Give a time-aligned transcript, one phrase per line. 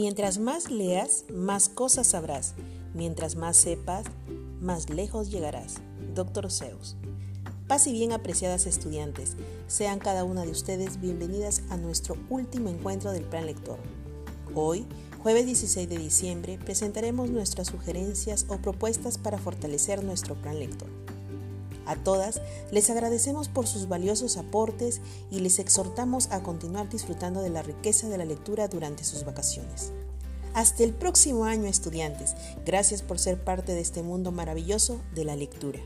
[0.00, 2.54] Mientras más leas, más cosas sabrás.
[2.94, 4.04] Mientras más sepas,
[4.60, 5.78] más lejos llegarás.
[6.14, 6.94] Doctor Zeus.
[7.66, 9.34] Paz y bien apreciadas estudiantes,
[9.66, 13.80] sean cada una de ustedes bienvenidas a nuestro último encuentro del Plan Lector.
[14.54, 14.86] Hoy,
[15.20, 20.86] jueves 16 de diciembre, presentaremos nuestras sugerencias o propuestas para fortalecer nuestro Plan Lector.
[21.88, 25.00] A todas les agradecemos por sus valiosos aportes
[25.30, 29.90] y les exhortamos a continuar disfrutando de la riqueza de la lectura durante sus vacaciones.
[30.52, 32.34] Hasta el próximo año estudiantes.
[32.66, 35.80] Gracias por ser parte de este mundo maravilloso de la lectura.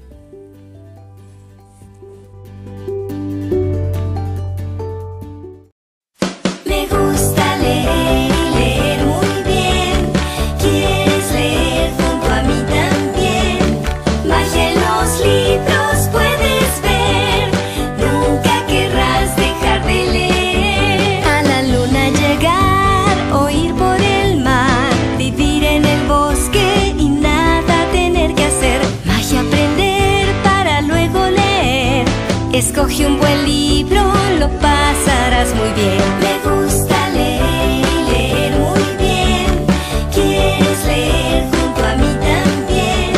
[32.83, 34.03] Escoge un buen libro,
[34.41, 36.03] lo pasarás muy bien.
[36.19, 39.67] Me gusta leer y leer muy bien.
[40.13, 43.13] ¿Quieres leer junto a mí también?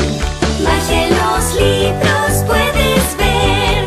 [0.91, 3.87] En los libros puedes ver.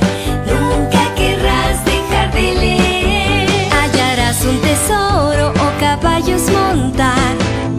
[0.51, 3.47] Nunca querrás dejar de leer.
[3.71, 7.35] Hallarás un tesoro o caballos montar.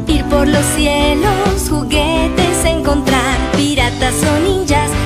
[0.06, 3.36] Ir por los cielos, juguetes encontrar.
[3.56, 4.97] Piratas o ninjas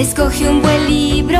[0.00, 1.38] Escoge un buen libro,